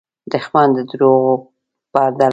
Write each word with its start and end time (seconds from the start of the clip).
دښمن 0.31 0.67
د 0.75 0.77
دروغو 0.91 1.33
پرده 1.93 2.23
لري 2.29 2.29